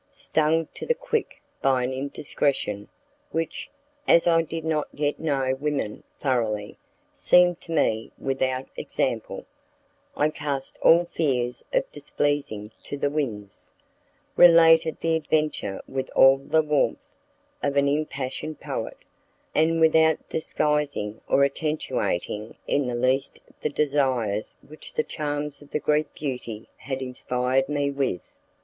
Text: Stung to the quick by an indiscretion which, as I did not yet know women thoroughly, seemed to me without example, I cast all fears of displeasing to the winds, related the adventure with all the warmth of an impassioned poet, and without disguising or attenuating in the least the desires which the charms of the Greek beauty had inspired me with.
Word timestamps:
Stung 0.09 0.65
to 0.73 0.83
the 0.83 0.95
quick 0.95 1.43
by 1.61 1.83
an 1.83 1.93
indiscretion 1.93 2.89
which, 3.29 3.69
as 4.07 4.25
I 4.25 4.41
did 4.41 4.65
not 4.65 4.87
yet 4.91 5.19
know 5.19 5.53
women 5.59 6.01
thoroughly, 6.17 6.79
seemed 7.13 7.61
to 7.61 7.71
me 7.71 8.11
without 8.17 8.67
example, 8.75 9.45
I 10.17 10.29
cast 10.29 10.79
all 10.81 11.05
fears 11.05 11.63
of 11.71 11.91
displeasing 11.91 12.71
to 12.85 12.97
the 12.97 13.11
winds, 13.11 13.73
related 14.35 14.97
the 14.97 15.15
adventure 15.15 15.79
with 15.87 16.09
all 16.15 16.39
the 16.39 16.63
warmth 16.63 16.97
of 17.61 17.77
an 17.77 17.87
impassioned 17.87 18.59
poet, 18.59 18.97
and 19.53 19.79
without 19.79 20.29
disguising 20.29 21.21
or 21.27 21.43
attenuating 21.43 22.55
in 22.65 22.87
the 22.87 22.95
least 22.95 23.37
the 23.61 23.69
desires 23.69 24.57
which 24.67 24.95
the 24.95 25.03
charms 25.03 25.61
of 25.61 25.69
the 25.69 25.79
Greek 25.79 26.11
beauty 26.15 26.67
had 26.77 27.03
inspired 27.03 27.69
me 27.69 27.91
with. 27.91 28.21